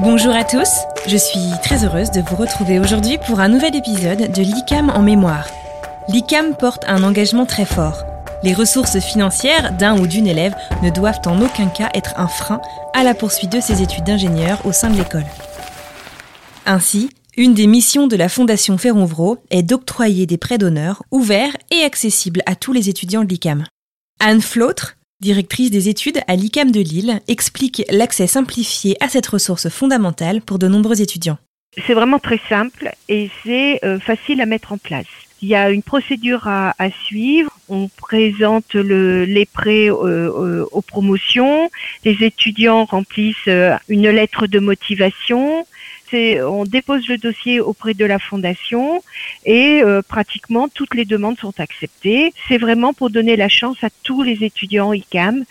[0.00, 0.68] Bonjour à tous,
[1.08, 5.02] je suis très heureuse de vous retrouver aujourd'hui pour un nouvel épisode de l'ICAM en
[5.02, 5.48] mémoire.
[6.08, 8.04] L'ICAM porte un engagement très fort.
[8.44, 12.60] Les ressources financières d'un ou d'une élève ne doivent en aucun cas être un frein
[12.94, 15.26] à la poursuite de ses études d'ingénieur au sein de l'école.
[16.64, 21.82] Ainsi, une des missions de la Fondation Ferronvro est d'octroyer des prêts d'honneur ouverts et
[21.82, 23.64] accessibles à tous les étudiants de l'ICAM.
[24.20, 29.68] Anne Flautre, directrice des études à l'ICAM de Lille, explique l'accès simplifié à cette ressource
[29.68, 31.38] fondamentale pour de nombreux étudiants.
[31.86, 35.06] C'est vraiment très simple et c'est euh, facile à mettre en place.
[35.40, 37.52] Il y a une procédure à, suivre.
[37.68, 41.70] On présente les prêts euh, euh, aux promotions.
[42.04, 43.48] Les étudiants remplissent
[43.88, 45.64] une lettre de motivation
[46.12, 49.02] on dépose le dossier auprès de la fondation
[49.44, 52.32] et euh, pratiquement toutes les demandes sont acceptées.
[52.48, 55.44] C'est vraiment pour donner la chance à tous les étudiants ICAM.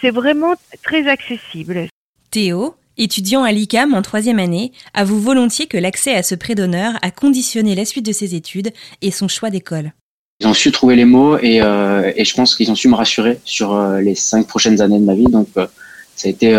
[0.00, 1.88] C'est vraiment très accessible.
[2.30, 6.94] Théo, étudiant à l'ICAM en troisième année, avoue volontiers que l'accès à ce prêt d'honneur
[7.02, 9.92] a conditionné la suite de ses études et son choix d'école.
[10.40, 13.38] Ils ont su trouver les mots et, euh, je pense qu'ils ont su me rassurer
[13.44, 15.26] sur euh, les cinq prochaines années de ma vie.
[15.26, 15.48] Donc
[16.16, 16.52] ça a été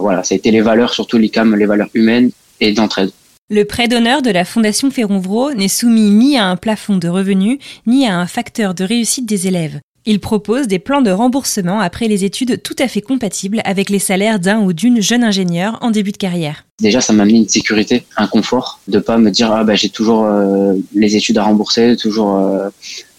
[0.00, 3.10] voilà, ça a été les valeurs, surtout l'ICAM, les valeurs humaines et d'entraide.
[3.52, 7.58] Le prêt d'honneur de la Fondation Ferronvro n'est soumis ni à un plafond de revenus,
[7.86, 9.80] ni à un facteur de réussite des élèves.
[10.06, 13.98] Il propose des plans de remboursement après les études tout à fait compatibles avec les
[13.98, 16.64] salaires d'un ou d'une jeune ingénieure en début de carrière.
[16.80, 19.90] Déjà, ça m'a amené une sécurité, un confort, de pas me dire ah bah j'ai
[19.90, 22.36] toujours euh, les études à rembourser, toujours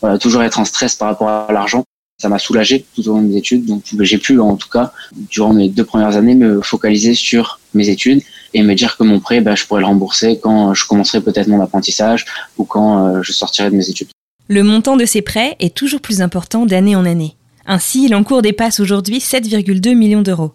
[0.03, 1.83] euh, toujours être en stress par rapport à l'argent
[2.21, 3.65] ça m'a soulagé tout au long de mes études.
[3.65, 4.93] Donc j'ai pu, en tout cas,
[5.31, 8.21] durant mes deux premières années, me focaliser sur mes études
[8.53, 11.47] et me dire que mon prêt, bah, je pourrais le rembourser quand je commencerai peut-être
[11.47, 12.25] mon apprentissage
[12.57, 14.09] ou quand euh, je sortirai de mes études.
[14.47, 17.35] Le montant de ces prêts est toujours plus important d'année en année.
[17.65, 20.51] Ainsi, l'encours dépasse aujourd'hui 7,2 millions d'euros.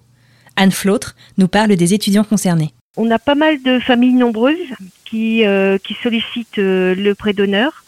[0.57, 2.73] Anne Flautre nous parle des étudiants concernés.
[2.97, 4.57] On a pas mal de familles nombreuses
[5.05, 7.85] qui, euh, qui sollicitent euh, le prêt d'honneur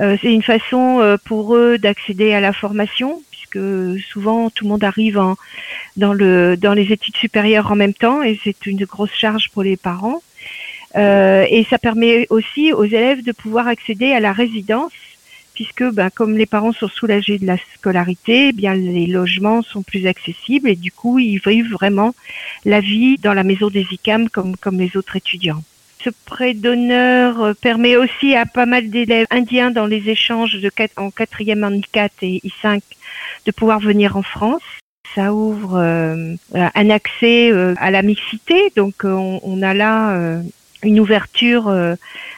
[0.00, 3.22] euh, c'est une façon euh, pour eux d'accéder à la formation,
[3.54, 5.20] puisque souvent tout le monde arrive
[5.96, 9.62] dans, le, dans les études supérieures en même temps, et c'est une grosse charge pour
[9.62, 10.22] les parents.
[10.96, 14.92] Euh, et ça permet aussi aux élèves de pouvoir accéder à la résidence,
[15.52, 19.82] puisque ben, comme les parents sont soulagés de la scolarité, eh bien les logements sont
[19.82, 22.14] plus accessibles et du coup ils vivent vraiment
[22.64, 25.62] la vie dans la maison des ICAM comme les autres étudiants.
[26.04, 30.70] Ce prêt d'honneur euh, permet aussi à pas mal d'élèves indiens dans les échanges de
[30.98, 32.82] en quatrième année 4 et I5
[33.46, 34.60] de pouvoir venir en France.
[35.14, 40.42] Ça ouvre euh, un accès euh, à la mixité, donc on, a là
[40.82, 41.72] une ouverture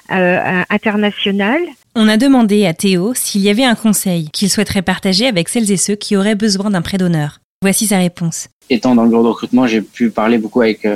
[0.08, 1.62] internationale.
[1.96, 5.72] On a demandé à Théo s'il y avait un conseil qu'il souhaiterait partager avec celles
[5.72, 7.40] et ceux qui auraient besoin d'un prêt d'honneur.
[7.62, 8.48] Voici sa réponse.
[8.68, 10.86] Étant dans le bureau de recrutement, j'ai pu parler beaucoup avec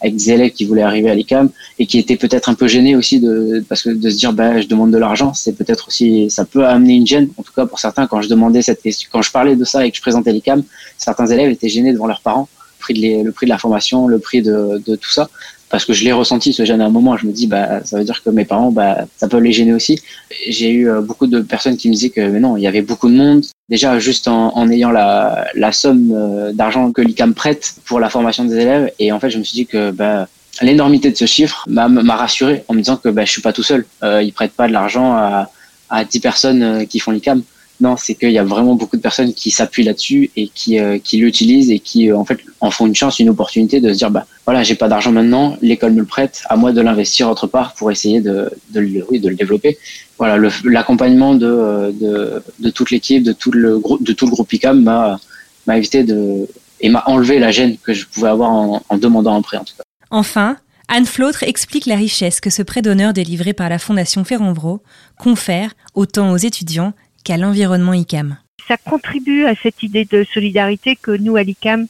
[0.00, 2.96] avec des élèves qui voulaient arriver à l'ICAM et qui étaient peut-être un peu gênés
[2.96, 6.30] aussi de parce que de se dire bah je demande de l'argent c'est peut-être aussi
[6.30, 9.08] ça peut amener une gêne en tout cas pour certains quand je demandais cette question
[9.12, 10.62] quand je parlais de ça et que je présentais l'ICAM
[10.98, 12.48] certains élèves étaient gênés devant leurs parents
[12.78, 15.28] le prix de, le prix la formation le prix de tout ça
[15.68, 17.16] parce que je l'ai ressenti ce gêne à un moment.
[17.16, 19.72] Je me dis, bah, ça veut dire que mes parents, bah, ça peut les gêner
[19.72, 20.00] aussi.
[20.48, 22.82] J'ai eu euh, beaucoup de personnes qui me disaient que, mais non, il y avait
[22.82, 23.44] beaucoup de monde.
[23.68, 28.10] Déjà, juste en, en ayant la, la somme euh, d'argent que l'ICAM prête pour la
[28.10, 28.92] formation des élèves.
[28.98, 30.28] Et en fait, je me suis dit que, bah,
[30.62, 33.62] l'énormité de ce chiffre m'a rassuré en me disant que, bah, je suis pas tout
[33.62, 33.86] seul.
[34.02, 35.50] Euh, ils prêtent pas de l'argent à,
[35.90, 37.42] à 10 personnes euh, qui font l'ICAM.
[37.80, 40.98] Non, c'est qu'il y a vraiment beaucoup de personnes qui s'appuient là-dessus et qui, euh,
[40.98, 43.98] qui l'utilisent et qui euh, en fait en font une chance, une opportunité de se
[43.98, 47.28] dire bah voilà, j'ai pas d'argent maintenant, l'école me le prête, à moi de l'investir
[47.28, 49.76] autre part pour essayer de, de, le, oui, de le développer.
[50.16, 54.50] Voilà, l'accompagnement de, de, de, toute l'équipe, de tout le groupe, de tout le groupe
[54.52, 55.20] ICAM m'a
[55.66, 56.48] m'a évité de
[56.80, 59.64] et m'a enlevé la gêne que je pouvais avoir en, en demandant un prêt en
[59.64, 59.82] tout cas.
[60.10, 60.56] Enfin,
[60.88, 64.82] Anne Flautre explique la richesse que ce prêt d'honneur délivré par la Fondation Ferronvro
[65.18, 66.92] confère autant aux étudiants
[67.26, 68.36] qu'à l'environnement ICAM.
[68.68, 71.86] Ça contribue à cette idée de solidarité que nous, à l'ICAM,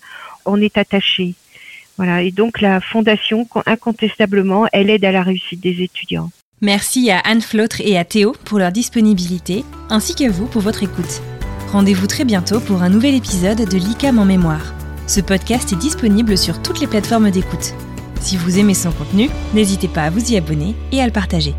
[0.47, 1.35] on est attachés.
[1.99, 6.31] Voilà, et donc la fondation, incontestablement, elle aide à la réussite des étudiants.
[6.63, 10.83] Merci à Anne Flautre et à Théo pour leur disponibilité, ainsi qu'à vous pour votre
[10.83, 11.21] écoute.
[11.71, 14.73] Rendez-vous très bientôt pour un nouvel épisode de l'ICAM en mémoire.
[15.07, 17.75] Ce podcast est disponible sur toutes les plateformes d'écoute.
[18.21, 21.55] Si vous aimez son contenu, n'hésitez pas à vous y abonner et à le partager.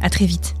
[0.00, 0.57] À très vite.